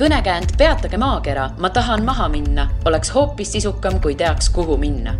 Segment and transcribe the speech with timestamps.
[0.00, 5.14] kõnekäänd Peatage maakera, ma tahan maha minna, oleks hoopis sisukam, kui teaks, kuhu minna.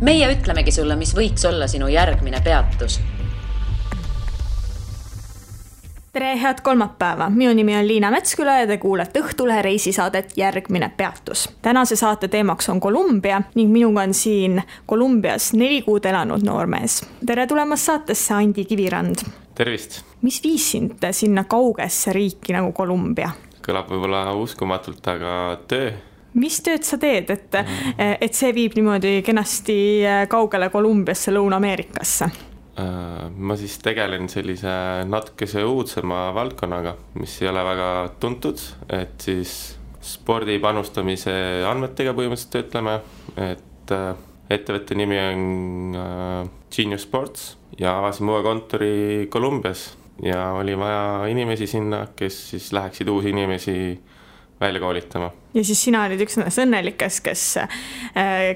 [0.00, 2.98] meie ütlemegi sulle, mis võiks olla sinu järgmine peatus
[6.12, 11.48] tere, head kolmapäeva, minu nimi on Liina Metsküla ja te kuulate Õhtulehe reisisaadet Järgmine peatus.
[11.62, 17.04] tänase saate teemaks on Kolumbia ning minuga on siin Kolumbias neli kuud elanud noormees.
[17.26, 19.16] tere tulemast saatesse, Andi Kivirand.
[19.54, 20.02] tervist.
[20.22, 23.30] mis viis sind sinna kaugesse riiki nagu Kolumbia?
[23.66, 25.32] Kõlab võib-olla uskumatult, aga
[25.68, 25.94] töö.
[26.36, 27.56] Mis tööd sa teed, et,
[27.96, 29.78] et see viib niimoodi kenasti
[30.28, 32.28] kaugele Kolumbiasse, Lõuna-Ameerikasse?
[32.76, 34.68] Äh, ma siis tegelen sellise
[35.08, 37.86] natukese uudsema valdkonnaga, mis ei ole väga
[38.20, 38.60] tuntud,
[38.92, 39.54] et siis
[40.04, 41.32] spordi panustamise
[41.64, 42.98] andmetega põhimõtteliselt töötleme,
[43.40, 44.10] et äh,
[44.52, 48.92] ettevõtte nimi on äh, Genius Sports ja avasime uue kontori
[49.32, 49.88] Kolumbias
[50.22, 54.00] ja oli vaja inimesi sinna, kes siis läheksid uusi inimesi
[54.60, 55.30] välja koolitama.
[55.54, 57.44] ja siis sina olid üks nendest õnnelikest, kes,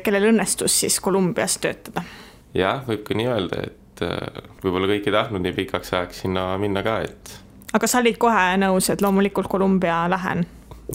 [0.04, 2.06] kellel õnnestus siis Kolumbias töötada?
[2.54, 6.24] jah, võib ka nii öelda, et et äh, võib-olla kõik ei tahtnud nii pikaks ajaks
[6.24, 7.34] sinna minna ka, et.
[7.72, 10.46] aga sa olid kohe nõus, et loomulikult Kolumbia lähen?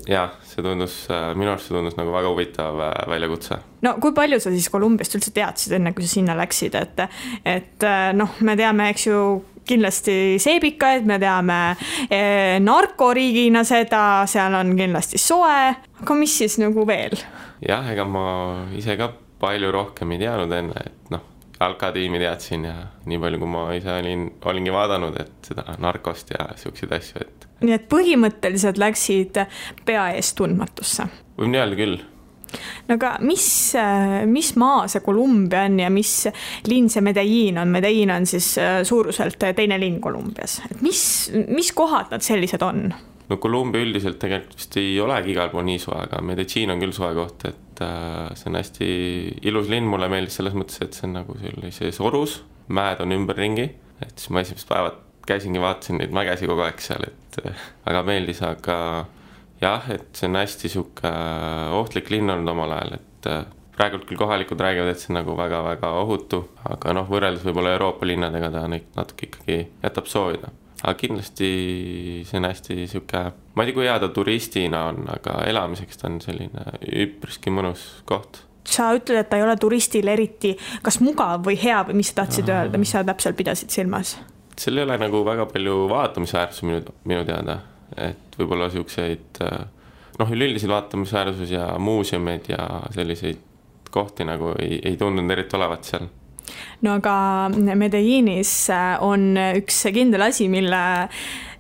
[0.10, 3.60] ja see tundus, äh, minu arust see tundus nagu väga huvitav äh, väljakutse.
[3.86, 7.06] no kui palju sa siis Kolumbiast üldse teadsid, enne kui sa sinna läksid, et,
[7.46, 9.20] et noh, me teame, eks ju
[9.68, 11.60] kindlasti seebikaid, me teame
[12.10, 17.18] eh, narkoriigina seda, seal on kindlasti soe, aga mis siis nagu veel?
[17.66, 18.26] jah, ega ma
[18.78, 22.74] ise ka palju rohkem ei teadnud enne, et noh jalkatiimi teadsin ja
[23.06, 27.48] nii palju, kui ma ise olin, olingi vaadanud, et seda narkost ja siukseid asju, et.
[27.64, 29.40] nii et põhimõtteliselt läksid
[29.88, 31.08] pea ees tundmatusse?
[31.40, 32.04] võib nii öelda küll.
[32.90, 33.48] No aga mis,
[34.30, 36.14] mis maa see Kolumbia on ja mis
[36.70, 41.02] linn see Medellin on, Medellin on siis äh, suuruselt teine linn Kolumbias, et mis,
[41.50, 42.88] mis kohad nad sellised on?
[43.30, 46.96] no Kolumbia üldiselt tegelikult vist ei olegi igal pool nii soe, aga Medellin on küll
[46.96, 48.92] soe koht, et äh, see on hästi
[49.50, 52.40] ilus linn, mulle meeldis selles mõttes, et see on nagu sellises orus,
[52.74, 53.68] mäed on ümberringi,
[54.04, 58.06] et siis ma esimesed päevad käisingi, vaatasin neid mägesid kogu aeg seal, et äh, väga
[58.08, 58.78] meeldis, aga
[59.62, 63.46] jah, et see on hästi sihuke äh, ohtlik linn olnud omal ajal, et äh,
[63.76, 68.08] praegult küll kohalikud räägivad, et see on nagu väga-väga ohutu, aga noh, võrreldes võib-olla Euroopa
[68.08, 70.52] linnadega ta natuke ikkagi jätab soovida.
[70.86, 71.50] Aga kindlasti
[72.28, 73.22] see on hästi sihuke,
[73.56, 76.66] ma ei tea, kui hea ta turistina on, aga elamiseks ta on selline
[77.06, 78.44] üpriski mõnus koht.
[78.70, 80.56] Sa ütled, et ta ei ole turistile eriti
[80.86, 84.18] kas mugav või hea või mis sa tahtsid öelda, mis sa täpselt pidasid silmas?
[84.56, 87.58] seal ei ole nagu väga palju vaatamisväärsusi minu, minu teada,
[87.98, 89.42] et võib-olla siukseid
[90.20, 93.42] noh, üleüldiseid vaatamisväärsus ja muuseumeid ja selliseid
[93.92, 96.08] kohti nagu ei, ei tundunud eriti olevat seal
[96.86, 97.16] no aga
[97.78, 100.82] Medellinis äh, on üks kindel asi, mille,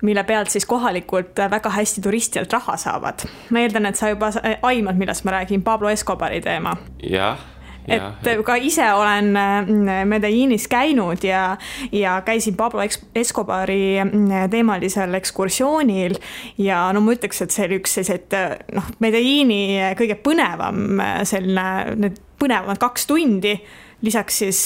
[0.06, 3.25] mille pealt siis kohalikult väga hästi turistidelt raha saavad.
[3.50, 4.31] ma eeldan, et sa juba
[4.62, 6.75] aimad, millest ma räägin, Pablo Escobari teema.
[7.03, 7.54] jah
[7.88, 11.57] et ka ise olen äh, Medellinis käinud ja,
[11.91, 12.84] ja käisin Pablo
[13.16, 16.18] Escobari äh, teemalisel ekskursioonil.
[16.57, 18.38] ja no ma ütleks, et see oli üks selliseid
[18.75, 23.56] noh, Medellini kõige põnevam selline, need põnevamad kaks tundi
[24.06, 24.62] lisaks siis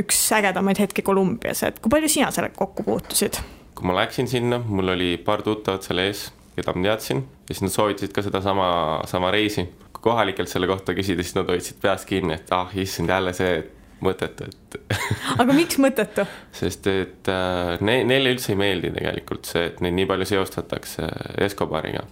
[0.00, 3.38] üks ägedamaid hetki Kolumbias, et kui palju sina sellega kokku puutusid?
[3.82, 7.64] kui ma läksin sinna, mul oli paar tuttavat seal ees, keda ma teadsin ja siis
[7.64, 8.66] nad soovitasid ka sedasama,
[9.10, 9.64] sama reisi.
[10.02, 13.60] Kohalikelt selle kohta küsida, siis nad hoidsid peast kinni, et ah, issand, jälle see
[14.02, 14.96] mõttetu, et
[15.42, 16.26] aga miks mõttetu?
[16.54, 21.06] sest et äh, ne, neile üldse ei meeldi tegelikult see, et neid nii palju seostatakse
[21.46, 22.04] Escobariga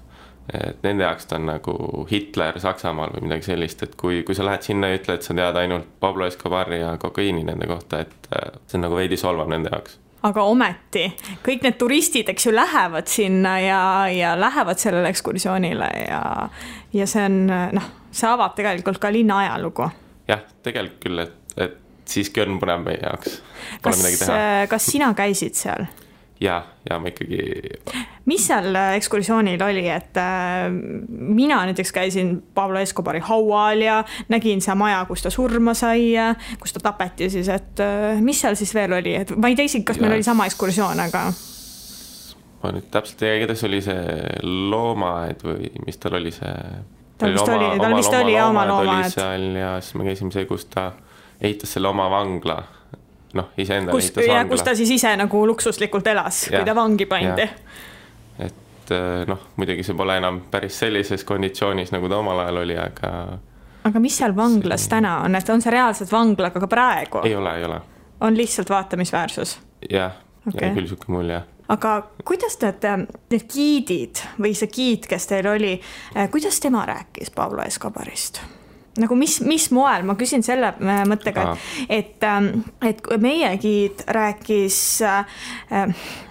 [0.50, 1.74] et nende jaoks ta on nagu
[2.10, 5.58] Hitler Saksamaal või midagi sellist, et kui, kui sa lähed sinna ja ütled, sa tead
[5.60, 9.72] ainult Pablo Escobari ja kokaiini nende kohta, et äh, see on nagu veidi solvav nende
[9.74, 11.06] jaoks aga ometi
[11.44, 13.82] kõik need turistid, eks ju, lähevad sinna ja,
[14.12, 16.22] ja lähevad sellele ekskursioonile ja,
[16.92, 17.40] ja see on
[17.76, 19.88] noh, see avab tegelikult ka linna ajalugu.
[20.28, 21.78] jah, tegelikult küll, et, et
[22.10, 23.40] siiski on põnev meie jaoks.
[23.82, 24.04] kas,
[24.70, 25.88] kas sina käisid seal?
[26.40, 27.38] Ja, ja ma ikkagi.
[28.30, 30.68] mis seal äh, ekskursioonil oli, et äh,
[31.08, 34.00] mina näiteks käisin Pablo Escobari haual ja
[34.32, 38.40] nägin seda maja, kus ta surma sai ja kus ta tapeti siis, et äh, mis
[38.40, 40.06] seal siis veel oli, et ma ei tea isegi, kas ja.
[40.06, 41.26] meil oli sama ekskursioon, aga.
[42.62, 44.24] ma nüüd täpselt ei tea, kuidas oli see
[44.72, 46.56] loomaaed või mis tal oli see.
[47.20, 49.12] tal vist oli, tal vist oli oma loomaaed.
[49.12, 50.92] seal ja siis me käisime see, kus ta
[51.40, 52.62] ehitas selle oma vangla
[53.34, 54.48] noh, iseendale ehitas vangla.
[54.50, 57.46] kus ta siis ise nagu luksuslikult elas, kui ta vangi pandi.
[58.38, 62.78] et äh, noh, muidugi see pole enam päris sellises konditsioonis, nagu ta omal ajal oli,
[62.78, 63.12] aga.
[63.84, 64.96] aga mis seal vanglas see...
[64.96, 67.24] täna on, et on see reaalselt vangla ka praegu?
[67.24, 67.80] ei ole, ei ole.
[68.20, 69.58] on lihtsalt vaatamisväärsus?
[69.90, 71.42] jah okay., jäi küll sihuke mulje.
[71.68, 72.88] aga kuidas need,
[73.30, 75.76] need giidid või see giid, kes teil oli,
[76.30, 78.42] kuidas tema rääkis Pablo Escobarist?
[79.00, 81.54] Nagu mis, mis moel, ma küsin selle äh, mõttega,
[81.88, 82.50] et, et, ähm,
[82.84, 85.44] et meie giid rääkis äh,,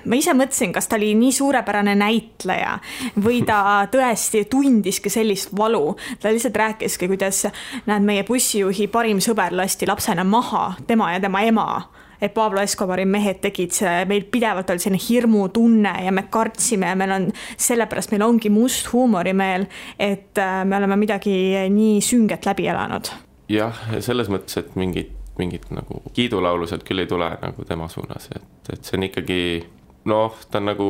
[0.06, 2.78] ma ise mõtlesin, kas ta oli nii suurepärane näitleja
[3.20, 3.62] või ta
[3.94, 5.96] tõesti tundiski sellist valu.
[6.22, 7.46] ta lihtsalt rääkiski, kuidas
[7.90, 11.70] näed, meie bussijuhi parim sõber lasti lapsena maha, tema ja tema ema
[12.22, 13.76] et Pablo Escobari mehed tegid
[14.10, 18.92] meil pidevalt oli selline hirmutunne ja me kartsime ja meil on, sellepärast meil ongi must
[18.94, 19.68] huumorimeel,
[20.00, 21.34] et äh, me oleme midagi
[21.74, 23.12] nii sünget läbi elanud.
[23.50, 28.30] jah, selles mõttes, et mingit, mingit nagu kiidulaulu sealt küll ei tule nagu tema suunas,
[28.36, 29.42] et, et see on ikkagi
[30.10, 30.90] noh, ta on nagu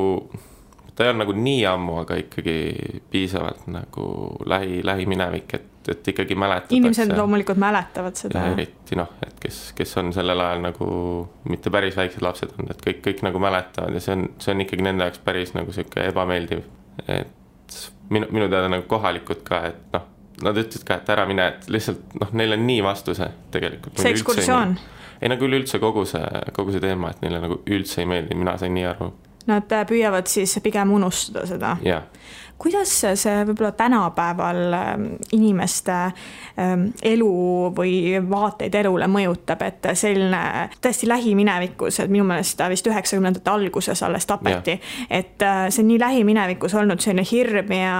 [1.00, 2.58] ta ei ole nagu nii ammu, aga ikkagi
[3.12, 4.06] piisavalt nagu
[4.46, 6.76] lähi, lähiminevik, et et ikkagi mäletatakse.
[6.76, 8.46] inimesed loomulikult mäletavad seda.
[8.54, 10.90] eriti noh, et kes, kes on sellel ajal nagu
[11.50, 14.64] mitte päris väiksed lapsed on, et kõik, kõik nagu mäletavad ja see on, see on
[14.66, 16.64] ikkagi nende jaoks päris nagu sihuke ebameeldiv.
[17.08, 20.08] et minu, minu teada nagu kohalikud ka, et noh,
[20.44, 24.00] nad ütlesid ka, et ära mine, et lihtsalt noh, neil on nii vastuse tegelikult.
[24.00, 24.78] see ekskursioon?
[25.20, 28.58] ei, nagu üleüldse kogu see, kogu see teema, et neile nagu üldse ei meeldi, mina
[28.58, 29.12] sain nii aru.
[29.50, 31.78] Nad püüavad siis pigem unustada seda?
[31.84, 32.06] jah
[32.60, 35.96] kuidas see võib-olla tänapäeval ähm, inimeste
[36.60, 37.32] ähm, elu
[37.76, 44.04] või vaateid elule mõjutab, et selline täiesti lähiminevikus, et minu meelest ta vist üheksakümnendate alguses
[44.04, 44.80] alles tapeti.
[45.10, 47.98] et äh, see on nii lähiminevikus olnud selline hirm ja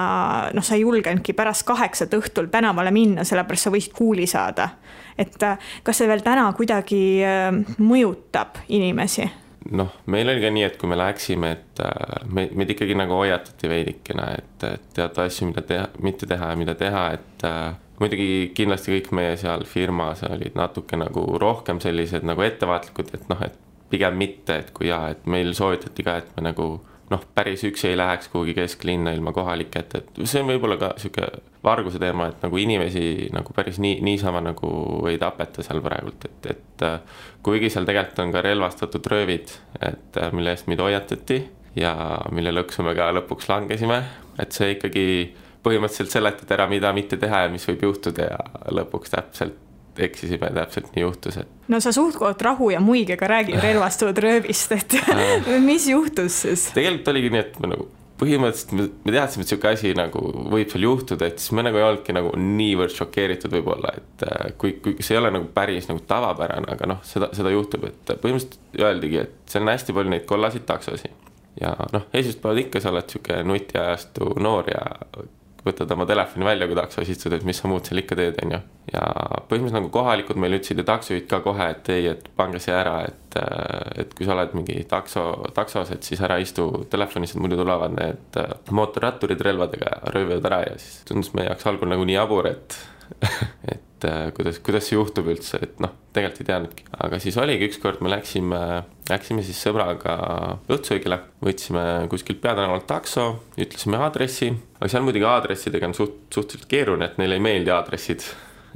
[0.54, 4.70] noh, sa ei julgenudki pärast kaheksat õhtul tänavale minna, sellepärast sa võisid kuuli saada.
[5.18, 9.30] et äh, kas see veel täna kuidagi ähm, mõjutab inimesi?
[9.72, 13.18] Noh, meil oli ka nii, et kui me läksime, et äh, me, meid ikkagi nagu
[13.20, 17.74] hoiatati veidikene, et, et teatud asju, mida teha, mitte teha ja mida teha, et äh,
[18.00, 23.44] muidugi kindlasti kõik meie seal firmas olid natuke nagu rohkem sellised nagu ettevaatlikud, et noh,
[23.46, 23.58] et
[23.90, 26.70] pigem mitte, et kui jaa, et meil soovitati ka, et me nagu
[27.10, 31.26] noh, päris üksi ei läheks kuhugi kesklinna ilma kohaliketa, et see on võib-olla ka sihuke
[31.66, 34.72] varguse teema, et nagu inimesi nagu päris nii, niisama nagu
[35.10, 37.00] ei tapeta seal praegult, et, et äh,
[37.46, 41.40] kuigi seal tegelikult on ka relvastatud röövid, et äh, mille eest meid hoiatati
[41.80, 41.94] ja
[42.36, 44.04] mille lõksu me ka lõpuks langesime,
[44.42, 45.08] et see ikkagi
[45.66, 49.69] põhimõtteliselt seletad ära, mida mitte teha ja mis võib juhtuda ja lõpuks täpselt
[50.08, 51.54] eksisime, täpselt nii juhtus, et.
[51.72, 55.00] no sa suht-koht rahu ja muigega räägid relvastatud röövist, et
[55.70, 56.70] mis juhtus siis?
[56.76, 60.72] tegelikult oligi nii, et me nagu põhimõtteliselt me, me teadsime, et sihuke asi nagu võib
[60.72, 64.76] seal juhtuda, et siis me nagu ei olnudki nagu niivõrd šokeeritud võib-olla, et äh, kui,
[64.84, 68.84] kui see ei ole nagu päris nagu tavapärane, aga noh, seda, seda juhtub, et põhimõtteliselt
[68.84, 71.28] öeldigi, et seal on hästi palju neid kollaseid taksosid.
[71.60, 74.84] ja noh, esimesed päevad ikka sa oled sihuke nutiajastu noor ja
[75.66, 78.56] võtad oma telefoni välja, kui taksos istud, et mis sa muud seal ikka teed, on
[78.56, 78.60] ju.
[78.94, 79.04] ja
[79.50, 82.96] põhimõtteliselt nagu kohalikud meil ütlesid ja taksojuhid ka kohe, et ei, et pange see ära,
[83.10, 83.40] et,
[84.04, 85.26] et kui sa oled mingi takso,
[85.58, 88.40] taksos, et siis ära istu telefonis, et muidu tulevad need
[88.76, 92.80] mootorratturid relvadega ja röövivad ära ja siis tundus meie jaoks algul nagu nii jabur, et
[93.74, 93.89] et
[94.36, 98.12] kuidas, kuidas see juhtub üldse, et noh, tegelikult ei teadnudki, aga siis oligi ükskord me
[98.14, 98.60] läksime,
[99.10, 100.18] läksime siis sõbraga
[100.70, 103.30] õhtusöögile, võtsime kuskilt peatänavalt takso,
[103.60, 108.26] ütlesime aadressi, aga seal muidugi aadressidega on suht, suhteliselt keeruline, et neile ei meeldi aadressid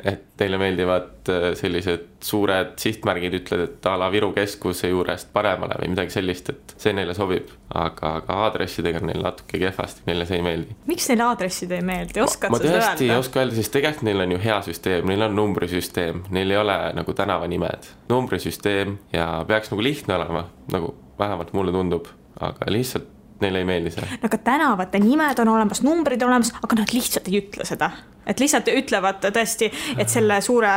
[0.04, 5.78] et teile meeldivad äh, sellised suured sihtmärgid, ütled, et a la Viru keskuse juurest paremale
[5.82, 7.52] või midagi sellist, et see neile sobib.
[7.74, 10.76] aga, aga aadressidega on neil natuke kehvasti, neile see ei meeldi.
[10.90, 12.84] miks neile aadressid ei meeldi, oskad sa seda öelda?
[12.84, 16.22] ma tõesti ei oska öelda, sest tegelikult neil on ju hea süsteem, neil on numbrisüsteem,
[16.36, 17.90] neil ei ole nagu tänavanimed.
[18.10, 22.08] numbrisüsteem ja peaks nagu lihtne olema, nagu vähemalt mulle tundub,
[22.40, 23.10] aga lihtsalt
[23.44, 24.08] neile ei meeldi see.
[24.16, 27.92] no aga tänavate nimed on olemas, numbrid on olemas, aga nad lihtsalt ei ütle seda.
[28.28, 30.74] et lihtsalt ütlevad tõesti, et selle suure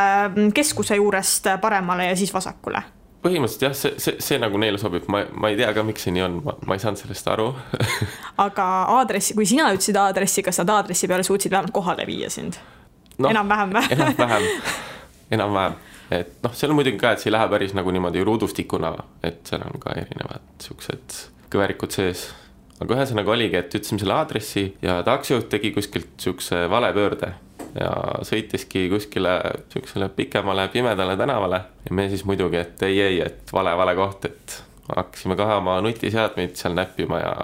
[0.55, 2.83] keskuse juurest paremale ja siis vasakule
[3.27, 6.15] põhimõtteliselt jah, see, see, see nagu neile sobib, ma, ma ei tea ka, miks see
[6.15, 7.49] nii on, ma ei saanud sellest aru
[8.47, 8.67] aga
[8.99, 12.59] aadressi, kui sina ütlesid aadressi, kas nad aadressi peale suutsid vähemalt kohale viia sind
[13.19, 13.31] no,?
[13.31, 13.85] enam-vähem või?
[13.97, 14.49] enam-vähem,
[15.39, 15.79] enam-vähem,
[16.21, 18.93] et noh, seal on muidugi ka, et see ei lähe päris nagu niimoodi ruudustikuna,
[19.27, 22.29] et seal on ka erinevad siuksed kõverikud sees
[22.80, 27.33] aga ühesõnaga oligi, et ütlesime selle aadressi ja taksojuht tegi kuskilt siukse valepöörde
[27.76, 27.90] ja
[28.25, 29.37] sõitiski kuskile
[29.73, 31.61] siuksele pikemale pimedale tänavale.
[31.88, 35.80] Ja me siis muidugi, et ei, ei, et vale, vale koht, et hakkasime kahe oma
[35.85, 37.35] nutiseadmeid seal näppima ja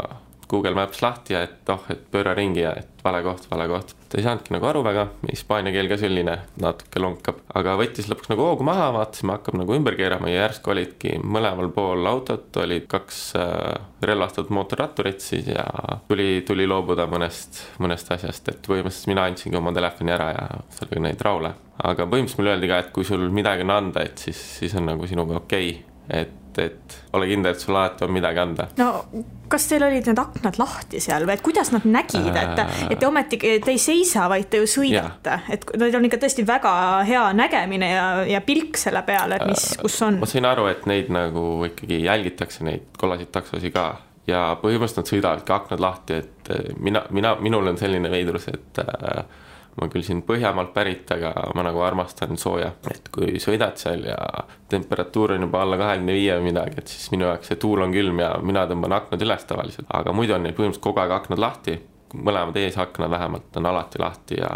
[0.52, 3.94] Google Maps lahti ja et oh, et pööra ringi ja et vale koht, vale koht.
[4.08, 8.28] ta ei saanudki nagu aru väga, hispaania keel ka selline natuke lonkab, aga võttis lõpuks
[8.30, 12.86] nagu hoogu maha, vaatasime, hakkab nagu ümber keerama ja järsku olidki mõlemal pool autot olid
[12.90, 15.64] kaks äh, relvastatud mootorratturit siis ja
[16.08, 20.92] tuli, tuli loobuda mõnest, mõnest asjast, et põhimõtteliselt mina andsingi oma telefoni ära ja seal
[20.92, 21.54] oli neid raule.
[21.82, 24.86] aga põhimõtteliselt mulle öeldi ka, et kui sul midagi on anda, et siis, siis on
[24.92, 28.68] nagu sinuga okei okay et, et ole kindel, et sul alati on midagi anda.
[28.78, 28.90] no
[29.52, 33.08] kas teil olid need aknad lahti seal või et kuidas nad nägid, et, et te
[33.08, 36.72] ometigi, te ei seisa, vaid te ju sõidate, et teil on ikka tõesti väga
[37.08, 40.22] hea nägemine ja, ja pilk selle peale, et mis, kus on?
[40.22, 43.86] ma sain aru, et neid nagu ikkagi jälgitakse, neid kollaseid taksosid ka
[44.28, 49.24] ja põhimõtteliselt nad sõidavadki aknad lahti, et mina, mina, minul on selline veidrus, et äh,
[49.80, 54.18] ma küll siin Põhjamaalt pärit, aga ma nagu armastan sooja, et kui sõidad seal ja
[54.72, 57.94] temperatuur on juba alla kahekümne viie või midagi, et siis minu jaoks see tuul on
[57.94, 61.42] külm ja mina tõmban aknad üles tavaliselt, aga muidu on neil põhimõtteliselt kogu aeg aknad
[61.42, 61.78] lahti.
[62.12, 64.50] Mõlemad eesaknad vähemalt on alati lahti ja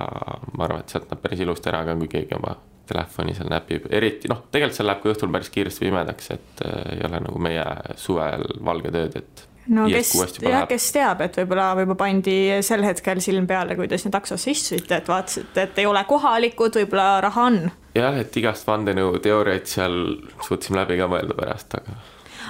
[0.53, 2.53] ma arvan, et sealt näeb päris ilusti ära ka, kui keegi oma
[2.87, 6.77] telefoni seal näpib, eriti noh, tegelikult seal läheb ka õhtul päris kiiresti pimedaks, et äh,
[6.99, 7.65] ei ole nagu meie
[7.99, 13.23] suvel valged ööd, et no kes, jah, kes teab, et võib-olla võib-olla pandi sel hetkel
[13.25, 17.47] silm peale, kui te sinna taksosse istusite, et vaatasite, et ei ole kohalikud, võib-olla raha
[17.51, 17.63] on.
[17.97, 19.97] jah, et igast vandenõuteooriaid seal
[20.45, 21.99] suutsime läbi ka mõelda pärast, aga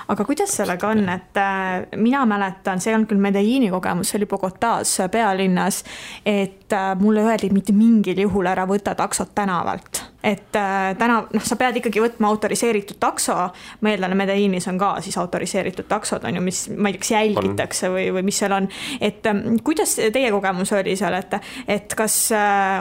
[0.08, 4.20] aga kuidas sellega on, et äh, mina mäletan, see ei olnud küll Medelliini kogemus, see
[4.20, 5.82] oli Bogotas pealinnas,
[6.26, 10.04] et äh, mulle öeldi, mitte mingil juhul ära võta taksot tänavalt.
[10.26, 13.36] et äh, täna, noh, sa pead ikkagi võtma autoriseeritud takso,
[13.80, 17.02] ma eeldan, et Medelliinis on ka siis autoriseeritud taksod, on ju, mis, ma ei tea,
[17.02, 18.70] kas jälgitakse või, või mis seal on.
[19.00, 19.26] et
[19.66, 22.30] kuidas teie kogemus oli seal, et, et kas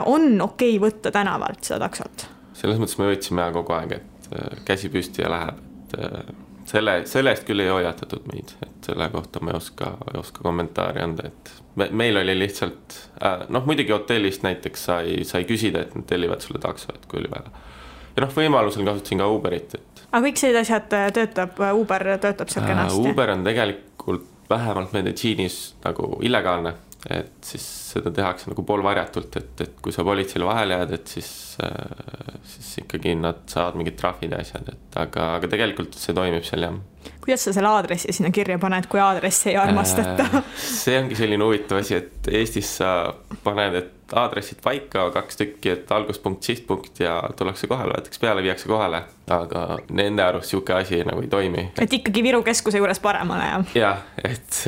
[0.06, 2.30] on okei okay võtta tänavalt seda taksot?
[2.56, 5.58] selles mõttes me võtsime kogu aeg, et käsi püsti ja läheb,
[5.92, 10.20] et selle, selle eest küll ei hoiatatud meid, et selle kohta ma ei oska, ei
[10.20, 15.46] oska kommentaari anda, et me, meil oli lihtsalt äh, noh, muidugi hotellist näiteks sai, sai
[15.48, 17.52] küsida, et nad tellivad sulle takso, et kui oli vaja.
[18.16, 20.06] ja noh, võimalusel kasutasin ka Uberit, et.
[20.10, 23.12] aga kõik sellised asjad äh, töötab, Uber töötab seal kenasti äh,?
[23.12, 26.76] Uber on tegelikult vähemalt meditsiinis nagu illegaalne
[27.10, 31.30] et siis seda tehakse nagu poolvarjatult, et, et kui sa politseile vahele jääd, et siis
[31.62, 36.46] äh,, siis ikkagi nad saavad mingid trahvid ja asjad, et aga, aga tegelikult see toimib
[36.46, 36.80] seal jah.
[37.26, 40.48] Kuidas sa selle aadressi sinna kirja paned, kui aadressi ei armastata äh,?
[40.56, 42.92] see ongi selline huvitav asi, et Eestis sa
[43.44, 48.70] paned, et aadressid paika, kaks tükki, et alguspunkt, sihtpunkt ja tullakse kohale, võetakse peale, viiakse
[48.70, 49.02] kohale.
[49.26, 51.68] aga nende arust sihuke asi nagu ei toimi.
[51.82, 53.74] et ikkagi Viru keskuse juures paremale, jah?
[53.82, 54.62] jah, et,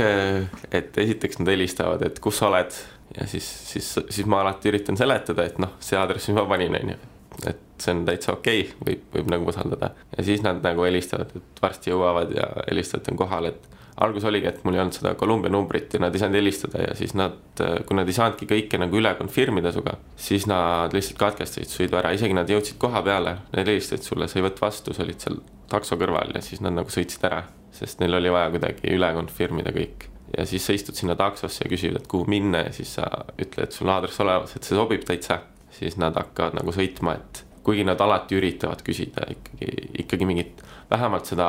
[0.73, 2.75] et esiteks nad helistavad, et kus sa oled
[3.17, 6.75] ja siis, siis, siis ma alati üritan seletada, et noh, see aadress, mis ma panin,
[6.83, 6.99] on ju
[7.47, 9.93] et see on täitsa okei okay,, võib, võib nagu usaldada.
[10.17, 13.69] ja siis nad nagu helistavad, et varsti jõuavad ja helistavad on kohal, et
[14.01, 16.95] algus oligi, et mul ei olnud seda Columbia numbrit ja nad ei saanud helistada ja
[16.99, 21.19] siis nad, kui nad ei saanudki kõike nagu üle confirm ida sinuga, siis nad lihtsalt
[21.21, 24.95] katkestasid sõidu ära, isegi nad jõudsid koha peale, need helistasid sulle, sa ei võtnud vastu,
[24.95, 27.43] sa olid seal takso kõrval ja siis nad nagu sõitsid ära,
[27.75, 30.09] sest neil oli vaja kuidagi üle confirm ida kõik.
[30.37, 33.75] ja siis sa istud sinna taksosse ja küsivad, et kuhu minna ja siis sa ütled,
[33.75, 35.43] sul on aadress olemas, et see sobib täitsa.
[35.79, 39.73] siis nad hakkavad nagu sõitma, et kuigi nad alati üritavad küsida ikkagi,
[40.05, 41.49] ikkagi mingit, vähemalt seda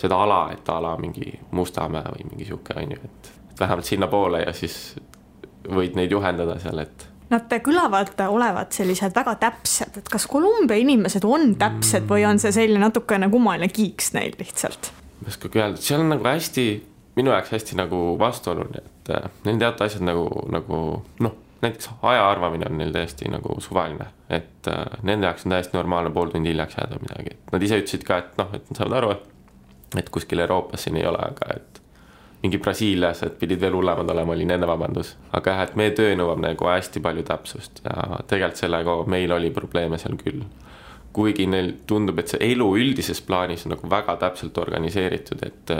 [0.00, 4.42] seda ala, et a la mingi Mustamäe või mingi sihuke on ju, et vähemalt sinnapoole
[4.44, 4.76] ja siis
[5.68, 7.06] võid neid juhendada seal, et.
[7.30, 12.50] Nad kõlavad olevat sellised väga täpsed, et kas Kolumbia inimesed on täpsed või on see
[12.56, 14.90] selline natukene kummaline kiiks neil lihtsalt?
[15.20, 16.64] ma ei oskagi öelda, seal on nagu hästi,
[17.18, 20.78] minu jaoks hästi nagu vastuoluline, et äh, neil teatud asjad nagu, nagu
[21.20, 25.76] noh, näiteks aja arvamine on neil täiesti nagu suvaline, et äh, nende jaoks on täiesti
[25.76, 28.70] normaalne pool tundi hiljaks jääda või midagi, et nad ise ütlesid ka, et noh, et
[28.70, 29.12] nad saavad aru,
[30.00, 31.80] et kuskil Euroopas siin ei ole, aga et
[32.42, 35.16] mingi brasiillased pidid veel hullemad olema, oli nende vabandus.
[35.36, 39.50] aga jah, et meie töö nõuab nagu hästi palju täpsust ja tegelikult sellega meil oli
[39.52, 40.44] probleeme seal küll.
[41.12, 45.72] kuigi neil tundub, et see elu üldises plaanis on nagu väga täpselt organiseeritud, et,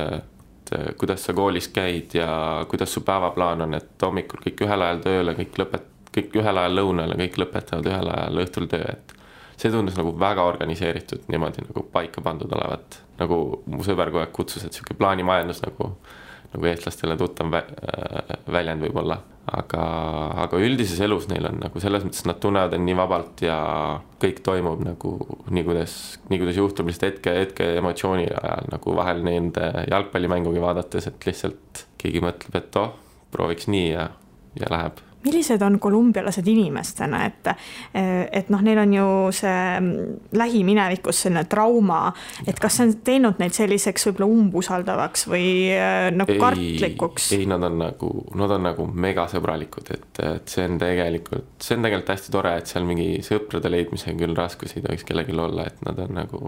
[0.72, 2.30] et kuidas sa koolis käid ja
[2.68, 6.76] kuidas su päevaplaan on, et hommikul kõik ühel ajal tööle, kõik lõpet-, kõik ühel ajal
[6.78, 9.14] lõunale, kõik lõpetavad ühel ajal õhtul töö, et
[9.60, 13.02] see tundus nagu väga organiseeritud, niimoodi nagu paika pandud olevat.
[13.20, 13.36] nagu
[13.68, 15.90] mu sõber kogu aeg kutsus, et sihuke plaanimajandus nagu,
[16.54, 19.18] nagu eestlastele tuttav vä äh, väljend võib-olla.
[19.48, 19.84] Aga,
[20.44, 23.58] aga üldises elus neil on nagu selles mõttes, nad tunnevad end nii vabalt ja
[24.22, 25.14] kõik toimub nagu
[25.50, 25.94] nii, kuidas,
[26.30, 31.86] nii kuidas juhtub lihtsalt hetke, hetke emotsiooni ajal nagu vahel nende jalgpallimängugi vaadates, et lihtsalt
[32.00, 32.94] keegi mõtleb, et oh,
[33.34, 34.10] prooviks nii ja,
[34.60, 37.50] ja läheb millised on kolumbialased inimestena, et,
[37.94, 39.56] et noh, neil on ju see
[40.36, 42.02] lähiminevikus selline trauma,
[42.48, 47.30] et kas see on teinud neid selliseks võib-olla umbusaldavaks või äh, nagu ei, kartlikuks?
[47.36, 51.86] ei, nad on nagu, nad on nagu megasõbralikud, et, et see on tegelikult, see on
[51.86, 55.84] tegelikult hästi tore, et seal mingi sõprade leidmisega küll raskusi ei tohiks kellelgi olla, et
[55.86, 56.40] nad on nagu,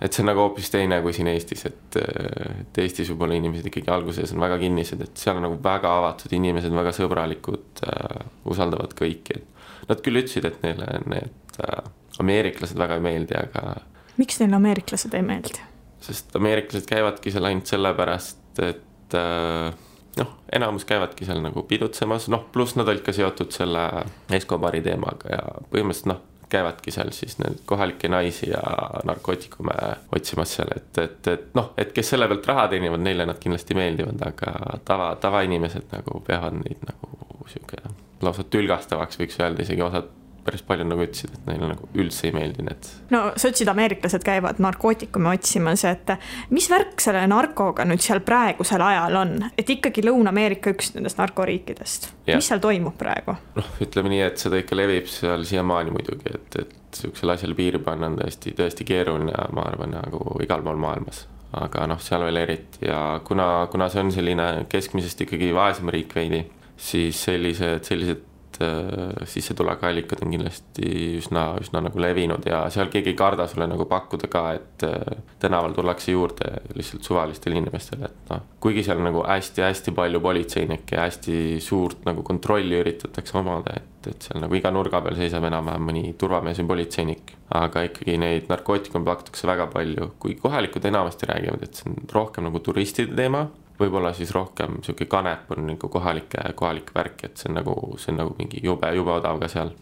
[0.00, 3.90] et see on nagu hoopis teine kui siin Eestis, et, et Eestis võib-olla inimesed ikkagi
[3.92, 8.11] alguses on väga kinnised, et seal on nagu väga avatud inimesed, väga sõbralikud äh,
[8.48, 11.84] usaldavad kõiki, et nad küll ütlesid, et neile need äh,
[12.22, 13.76] ameeriklased väga ei meeldi, aga.
[14.20, 15.68] miks neile ameeriklased ei meeldi?
[16.02, 19.70] sest ameeriklased käivadki seal ainult sellepärast, et äh,
[20.18, 23.86] noh, enamus käivadki seal nagu pidutsemas, noh, pluss nad olid ka seotud selle
[24.34, 26.20] Escobari teemaga ja põhimõtteliselt noh,
[26.52, 28.60] käivadki seal siis need kohalikke naisi ja
[29.08, 29.76] narkootikume
[30.12, 33.76] otsimas seal, et, et, et noh, et kes selle pealt raha teenivad, neile nad kindlasti
[33.78, 37.80] meeldivad, aga tava, tavainimesed nagu peavad neid nagu sihuke
[38.22, 40.10] lausa tülgastavaks, võiks öelda, isegi osad
[40.44, 42.88] päris palju nagu ütlesid, et neile nagu üldse ei meeldi need.
[43.12, 46.14] no sotsid ameeriklased käivad narkootikume otsimas, et
[46.50, 52.08] mis värk selle narkoga nüüd seal praegusel ajal on, et ikkagi Lõuna-Ameerika üks nendest narkoriikidest,
[52.32, 53.36] mis seal toimub praegu?
[53.58, 57.82] noh, ütleme nii, et seda ikka levib seal siiamaani muidugi, et, et sihukesele asjale piiri
[57.82, 62.24] panna on tõesti, tõesti keeruline ja ma arvan, nagu igal pool maailmas aga noh, seal
[62.24, 66.40] veel eriti ja kuna, kuna see on selline keskmisest ikkagi vaesem riik veidi,
[66.82, 68.28] siis sellised, sellised
[68.62, 73.86] Äh, sissetulekuallikad on kindlasti üsna, üsna nagu levinud ja seal keegi ei karda sulle nagu
[73.88, 79.24] pakkuda ka, et äh, tänaval tullakse juurde lihtsalt suvalistele inimestele, et noh, kuigi seal nagu
[79.24, 84.74] hästi-hästi palju politseinikke ja hästi suurt nagu kontrolli üritatakse omada, et, et seal nagu iga
[84.74, 87.38] nurga peal seisab enam-vähem mõni turvamees või politseinik.
[87.56, 92.46] aga ikkagi neid narkootikume pakutakse väga palju, kui kohalikud enamasti räägivad, et see on rohkem
[92.48, 93.46] nagu turistide teema
[93.80, 98.12] võib-olla siis rohkem sihuke kanep on nagu kohalike, kohalik värk, et see on nagu, see
[98.14, 99.72] on nagu mingi jube, jube odav ka seal.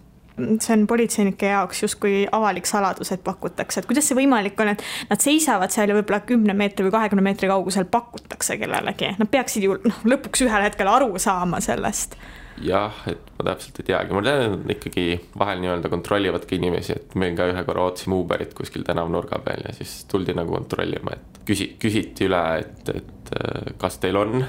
[0.40, 4.84] See on politseinike jaoks justkui avalik saladus, et pakutakse, et kuidas see võimalik on, et
[5.10, 9.66] nad seisavad seal ja võib-olla kümne meetri või kahekümne meetri kaugusel pakutakse kellelegi, nad peaksid
[9.66, 12.16] ju noh, lõpuks ühel hetkel aru saama sellest.
[12.60, 15.04] Jah, et ma täpselt ei teagi, ma tean, et nad ikkagi
[15.38, 19.72] vahel nii-öelda kontrollivadki inimesi, et meil ka ühe korra ootasime Uberit kuskil tänavnurga peal ja
[19.76, 24.44] siis tuldi nagu kontrollima, et küsi-, küsiti üle, et, et äh, kas teil on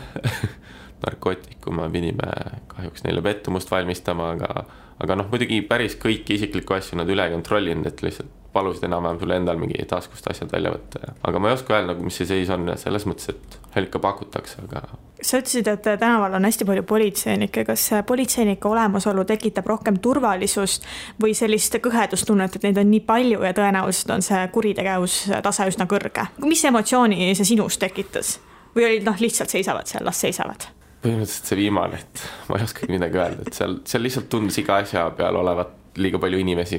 [1.05, 2.29] narkootikume, pidime
[2.71, 4.65] kahjuks neile pettumust valmistama, aga
[5.01, 9.19] aga noh, muidugi päris kõiki isiklikku asju nad üle ei kontrollinud, et lihtsalt palusid enam-vähem
[9.21, 11.13] sul endal mingi taskust asjad välja võtta.
[11.23, 14.65] aga ma ei oska öelda, mis see seis on, selles mõttes, et seal ikka pakutakse,
[14.65, 14.83] aga.
[15.21, 20.87] sa ütlesid, et tänaval on hästi palju politseinikke, kas politseinike olemasolu tekitab rohkem turvalisust
[21.23, 26.27] või sellist kõhedustunnet, et neid on nii palju ja tõenäoliselt on see kuritegevustase üsna kõrge?
[26.43, 28.37] mis emotsiooni see sinus tekitas
[28.75, 30.69] või olid noh, lihtsalt seisavad seal, las seisavad?
[31.01, 34.81] põhimõtteliselt see viimane, et ma ei oskagi midagi öelda, et seal, seal lihtsalt tundus iga
[34.83, 36.77] asja peal olevat liiga palju inimesi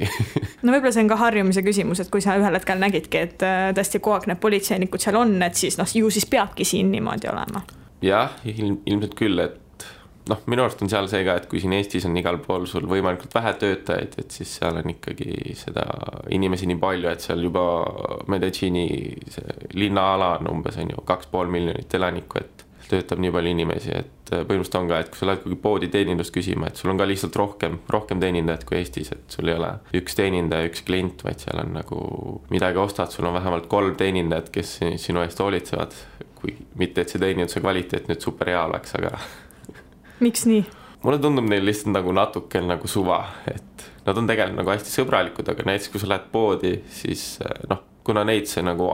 [0.63, 3.65] no võib-olla see on ka harjumise küsimus, et kui sa ühel hetkel nägidki, et äh,
[3.77, 7.29] tõesti kogu aeg need politseinikud seal on, et siis noh, ju siis peabki siin niimoodi
[7.31, 7.65] olema.
[8.03, 9.59] jah, ilm, ilmselt küll, et
[10.29, 12.87] noh, minu arust on seal see ka, et kui siin Eestis on igal pool sul
[12.89, 15.85] võimalikult vähe töötajaid, et siis seal on ikkagi seda
[16.35, 17.63] inimesi nii palju, et seal juba
[18.31, 18.87] Medicini
[19.33, 23.93] see linnaala on umbes on ju kaks pool miljonit elanikku, et töötab nii palju inimesi,
[23.95, 26.99] et põhimõtteliselt on ka, et kui sa lähed kuhugi poodi teenindust küsima, et sul on
[26.99, 31.23] ka lihtsalt rohkem, rohkem teenindajaid kui Eestis, et sul ei ole üks teenindaja, üks klient,
[31.25, 31.99] vaid seal on nagu
[32.53, 35.95] midagi ostad, sul on vähemalt kolm teenindajat, kes sinu eest hoolitsevad.
[36.43, 39.15] kui mitte, et see teeninduse kvaliteet nüüd super hea oleks, aga.
[40.23, 40.63] miks nii?
[41.03, 43.19] mulle tundub neil lihtsalt nagu natuke nagu suva,
[43.51, 47.67] et nad on tegelikult nagu hästi sõbralikud, aga näiteks kui sa lähed poodi, siis äh,
[47.71, 48.87] noh, kuna neid see nagu,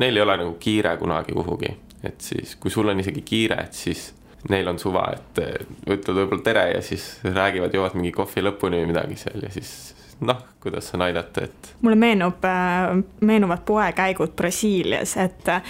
[0.00, 1.72] neil ei ole nagu kiire kunagi kuhugi
[2.04, 4.08] et siis, kui sul on isegi kiire, et siis
[4.52, 5.40] neil on suva, et
[5.88, 9.94] ütlevad võib-olla tere ja siis räägivad, joovad mingi kohvi lõpuni või midagi seal ja siis
[10.26, 11.70] noh, kuidas saan aidata, et.
[11.82, 15.62] mulle meenub, äh, meenuvad poekäigud Brasiilias, et äh,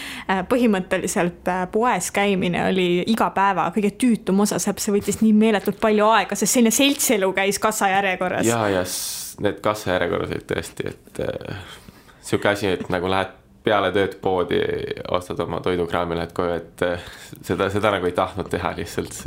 [0.48, 6.08] põhimõtteliselt äh, poes käimine oli iga päeva kõige tüütum osa, see võttis nii meeletult palju
[6.14, 8.46] aega, sest selline seltselu käis kassajärjekorras.
[8.46, 8.84] ja, ja
[9.44, 11.24] need kassajärjekorras olid tõesti, et
[12.22, 14.58] sihuke asi, et nagu lähed peale tööd poodi,
[15.16, 16.84] ostad oma toidukraami, lähed koju, et
[17.46, 19.22] seda, seda nagu ei tahtnud teha lihtsalt.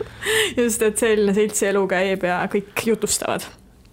[0.60, 3.44] just, et selline seltsielu käib ja kõik jutustavad.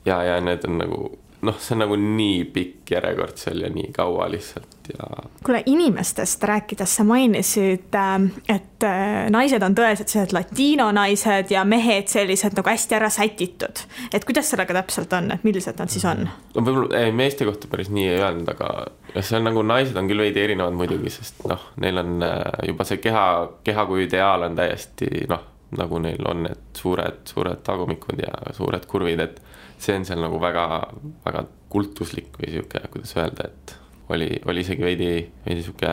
[0.06, 1.02] Ja, ja need on nagu
[1.42, 5.08] noh, see on nagu nii pikk järjekord seal ja nii kaua lihtsalt ja.
[5.44, 11.64] kuule, inimestest rääkides sa mainisid, ähm, et äh, naised on tõeliselt sellised latino naised ja
[11.68, 13.84] mehed sellised nagu hästi ära sätitud.
[14.14, 16.28] et kuidas sellega täpselt on, et millised nad siis on?
[16.56, 20.26] no võib-olla meeste kohta päris nii ei öelnud, aga see on nagu naised on küll
[20.28, 23.26] veidi erinevad muidugi, sest noh, neil on äh, juba see keha,
[23.66, 28.86] keha kui ideaal on täiesti noh, nagu neil on need suured, suured tagumikud ja suured
[28.92, 29.42] kurvid, et
[29.82, 30.66] see on seal nagu väga,
[31.26, 33.76] väga kultuslik või sihuke, kuidas öelda, et
[34.12, 35.12] oli, oli isegi veidi,
[35.46, 35.92] veidi sihuke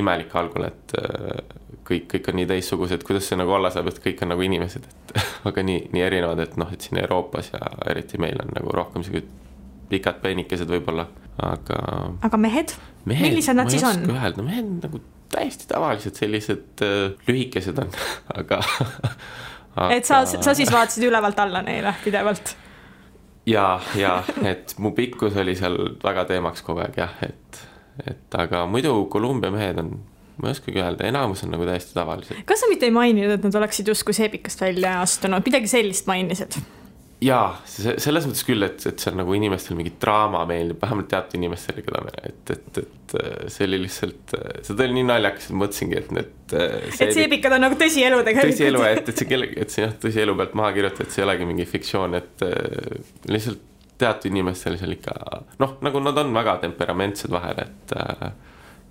[0.00, 4.00] imelik algul, et äh, kõik, kõik on nii teistsugused, kuidas see nagu olla saab, et
[4.04, 5.16] kõik on nagu inimesed, et
[5.50, 9.06] aga nii, nii erinevad, et noh, et siin Euroopas ja eriti meil on nagu rohkem
[9.06, 9.32] siuksed
[9.90, 11.06] pikad peenikesed võib-olla,
[11.44, 11.80] aga.
[12.24, 14.06] aga mehed, mehed, millised nad siis on?
[14.16, 15.02] öelda, mehed nagu
[15.34, 17.90] täiesti tavalised, sellised äh, lühikesed on.
[18.34, 18.60] Aga,
[19.76, 19.88] aga....
[19.94, 22.56] et sa, sa siis vaatasid ülevalt alla neile pidevalt
[23.46, 27.62] ja, ja et mu pikkus oli seal väga teemaks kogu aeg jah, et
[28.06, 29.92] et aga muidu Kolumbia mehed on,
[30.42, 32.40] ma ei oskagi öelda, enamus on nagu täiesti tavalised.
[32.48, 36.58] kas sa mitte ei maininud, et nad oleksid justkui seebikast välja astunud, midagi sellist mainisid?
[37.24, 41.84] Jaa, selles mõttes küll, et, et seal nagu inimestel mingi draama meeldib, vähemalt teatud inimestele,
[41.86, 43.16] keda me, et, et, et
[43.52, 46.32] see oli lihtsalt, see oli nii naljakas, et mõtlesingi, et need.
[46.54, 48.56] et seebikad on nagu tõsielu tegelikult.
[48.56, 51.28] tõsielu, et, et see kelle, et see jah, tõsielu pealt maha kirjutada, et see ei
[51.28, 52.48] olegi mingi fiktsioon, et
[53.30, 55.14] lihtsalt teatud inimestel seal ikka
[55.62, 58.30] noh, nagu nad on väga temperamentsed vahel, et äh,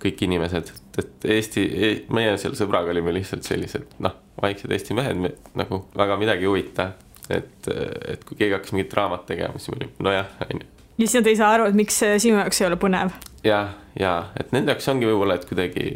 [0.04, 5.20] kõik inimesed, et Eesti, e-, meie seal sõbraga olime lihtsalt sellised noh, vaiksed Eesti mehed,
[5.20, 6.92] me nagu väga midagi ei huvita.
[7.30, 7.68] Et,
[8.08, 10.66] et kui keegi hakkas mingit draamat tegema, siis olime nojah, onju.
[10.98, 13.14] ja siis nad ei saa aru, et miks sinu jaoks ei ole põnev.
[13.46, 13.62] ja,
[14.00, 15.86] ja et nende jaoks ongi võib-olla, et kuidagi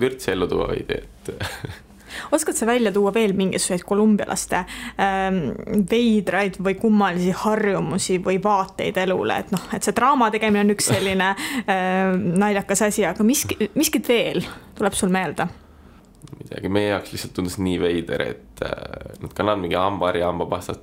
[0.00, 1.34] vürtsi ellu tuua veidi, et
[2.36, 4.62] oskad sa välja tuua veel mingisuguseid kolumbialaste
[5.00, 5.40] ähm,
[5.90, 10.90] veidraid või kummalisi harjumusi või vaateid elule, et noh, et see draama tegemine on üks
[10.92, 14.44] selline äh, naljakas asi, aga miski, miskit veel
[14.78, 15.48] tuleb sul meelde?
[16.38, 20.82] Midagi, meie jaoks lihtsalt tundus nii veider, et äh, nad kannavad mingi hambahari, hambapastat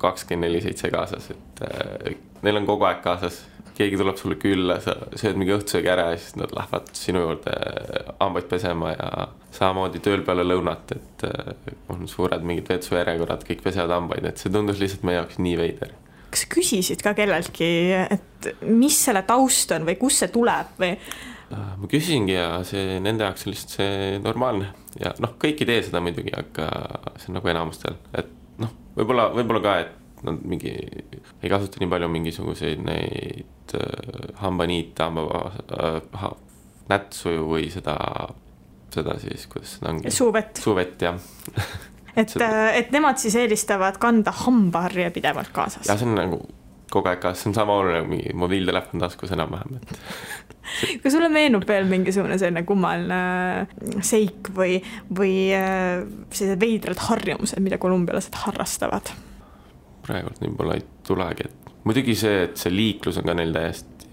[0.00, 3.42] kakskümmend neli seitse kaasas, et äh, neil on kogu aeg kaasas
[3.76, 7.52] keegi tuleb sulle külla, sa sööd mingi õhtusöögi ära ja siis nad lähevad sinu juurde
[8.20, 13.92] hambaid pesema ja samamoodi tööl peale lõunat, et äh, on suured mingid vetsujärjekorrad, kõik pesevad
[13.98, 15.94] hambaid, et see tundus lihtsalt meie jaoks nii veider.
[16.32, 17.70] kas küsisid ka kelleltki,
[18.16, 20.94] et mis selle taust on või kust see tuleb või?
[21.46, 25.68] Äh, ma küsisingi ja see nende jaoks on lihtsalt see normaalne ja noh, kõik ei
[25.68, 26.66] tee seda muidugi, aga
[27.20, 31.90] see on nagu enamustel, et noh, võib-olla, võib-olla ka, et nad mingi, ei kasuta nii
[31.92, 36.26] palju mingisuguseid neid äh, hambaniite, hamba äh,,
[36.90, 37.94] nätsu või seda,
[38.94, 40.10] seda siis, kuidas seda ongi.
[40.18, 40.58] suuvett.
[40.66, 41.20] suuvett, jah
[42.16, 45.86] et seda..., äh, et nemad siis eelistavad kanda hambaharja pidevalt kaasas.
[45.86, 46.42] jah, see on nagu
[46.92, 49.94] kogu aeg kaasas, see on sama oluline nagu mingi mobiiltelefon taskus enam-vähem, et
[51.02, 53.20] kas sulle meenub veel mingisugune selline kummaline
[53.62, 54.78] äh, seik või,
[55.10, 59.14] või äh, sellised veidrad harjumused, mida kolumbialased harrastavad?
[60.06, 64.12] praegult võib-olla ei tulegi, et muidugi see, et see liiklus on ka neil täiesti,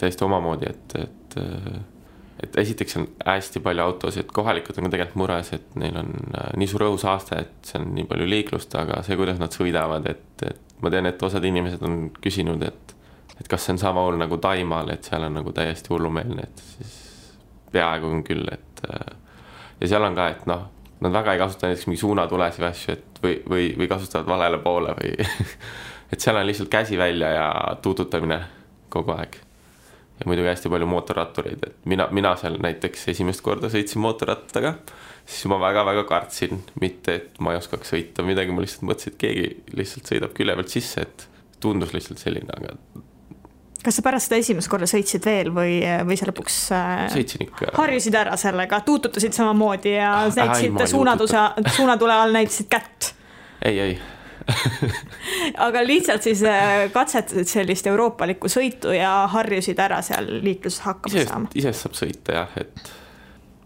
[0.00, 1.36] täiesti omamoodi, et, et
[2.42, 6.50] et esiteks on hästi palju autosid, kohalikud on ka tegelikult mures, et neil on äh,
[6.60, 10.46] nii suur õhusaaste, et see on nii palju liiklust, aga see, kuidas nad sõidavad, et,
[10.46, 12.94] et ma tean, et osad inimesed on küsinud, et
[13.36, 16.62] et kas see on sama hull nagu Taimaal, et seal on nagu täiesti hullumeelne, et
[16.70, 16.94] siis
[17.72, 19.12] peaaegu on küll, et äh,
[19.82, 20.68] ja seal on ka, et noh,
[21.04, 24.60] nad väga ei kasuta näiteks mingi suunatulesid või asju, et või, või, või kasutavad valele
[24.64, 25.12] poole või
[26.12, 27.50] et seal on lihtsalt käsi välja ja
[27.82, 28.40] tuututamine
[28.92, 29.40] kogu aeg.
[30.20, 34.76] Ja muidugi hästi palju mootorrattureid, et mina, mina seal näiteks esimest korda sõitsin mootorrattaga,
[35.26, 39.20] siis ma väga-väga kartsin, mitte et ma ei oskaks sõita midagi, ma lihtsalt mõtlesin, et
[39.20, 41.28] keegi lihtsalt sõidab külje pealt sisse, et
[41.60, 43.04] tundus lihtsalt selline, aga
[43.86, 45.76] kas sa pärast seda esimest korda sõitsid veel või,
[46.08, 47.70] või sa lõpuks äh, sõitsin ikka.
[47.76, 51.44] harjusid ära sellega, tuututasid samamoodi ja ah, näitasid suunatuse,
[51.76, 53.12] suunatule all näitasid kätt?
[53.62, 53.98] ei, ei
[55.66, 61.32] aga lihtsalt siis äh, katsetasid sellist euroopalikku sõitu ja harjusid ära seal liikluses hakkama isest,
[61.32, 61.52] saama?
[61.54, 62.90] isest saab sõita jah, et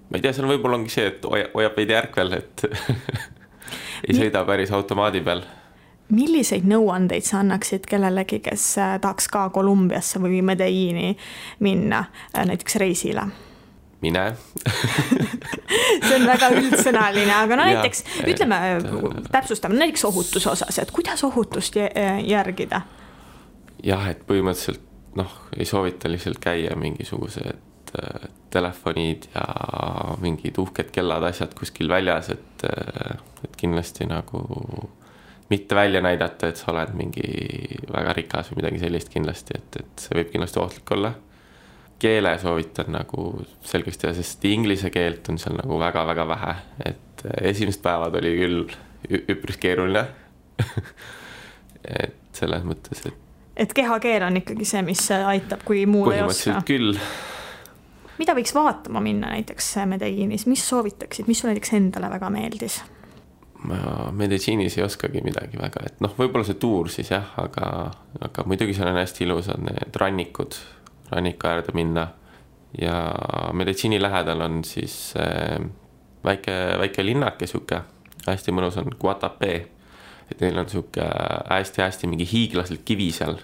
[0.09, 2.67] ma ei tea, seal võib-olla ongi see, et hoiab, hoiab veidi ärkvel, et
[4.09, 5.45] ei sõida päris automaadi peal
[6.11, 11.15] milliseid nõuandeid sa annaksid kellelegi, kes äh, tahaks ka Kolumbiasse või Medelliini
[11.65, 13.29] minna äh, näiteks reisile?
[14.01, 14.25] Mine
[16.07, 18.61] see on väga üldsõnaline, aga no näiteks ja, ütleme,
[19.33, 22.85] täpsustame näiteks ohutuse osas, et kuidas ohutust järgida?
[23.85, 24.87] jah, et põhimõtteliselt
[25.19, 29.45] noh, ei soovita lihtsalt käia mingisugused äh, telefonid ja
[30.23, 32.65] mingid uhked kellad, asjad kuskil väljas, et,
[33.45, 34.43] et kindlasti nagu
[35.51, 37.27] mitte välja näidata, et sa oled mingi
[37.91, 41.13] väga rikas või midagi sellist kindlasti, et, et see võib kindlasti ohtlik olla.
[42.01, 43.31] Keele soovitan nagu
[43.67, 46.55] selgeks teha, sest inglise keelt on seal nagu väga-väga vähe,
[46.93, 50.05] et esimesed päevad oli küll üpris keeruline
[52.05, 53.27] et selles mõttes, et.
[53.65, 56.63] et kehakeel on ikkagi see, mis aitab, kui muud ei oska?
[56.69, 56.97] küll
[58.21, 62.81] mida võiks vaatama minna näiteks Medellinis, mis soovitaksid, mis sulle näiteks endale väga meeldis?
[63.61, 67.91] ma meditsiinis ei oskagi midagi väga, et noh, võib-olla see tuur siis jah, aga,
[68.25, 70.57] aga muidugi seal on hästi ilusad need rannikud,
[71.11, 72.09] ranniku äärde minna.
[72.79, 73.15] ja
[73.53, 75.59] meditsiini lähedal on siis äh,
[76.25, 77.83] väike, väike linnake sihuke,
[78.27, 79.55] hästi mõnus on Guatapé.
[80.31, 81.07] et neil on sihuke
[81.51, 83.41] hästi-hästi mingi hiiglaslik kivi seal.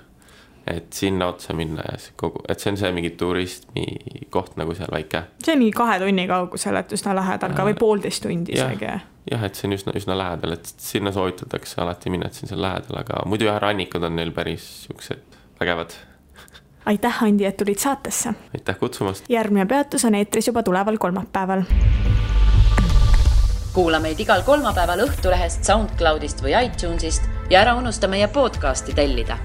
[0.67, 3.85] et sinna otsa minna ja see kogu, et see on see mingi turismi
[4.31, 5.23] koht nagu seal väike.
[5.45, 8.91] see on mingi kahe tunni kaugusel, et üsna lähedal ka või poolteist tundi isegi
[9.31, 12.55] jah, et see on üsna, üsna lähedal, et sinna soovitatakse alati minna, et see on
[12.55, 15.95] seal lähedal, aga muidu jah, rannikud on neil päris siuksed vägevad
[16.87, 18.35] aitäh, Andi, et tulid saatesse.
[18.55, 19.25] aitäh kutsumast.
[19.29, 21.63] järgmine peatus on eetris juba tuleval kolmapäeval.
[23.73, 29.39] kuula meid igal kolmapäeval Õhtulehest, SoundCloudist või iTunesist ja ära unusta meie podcasti tellida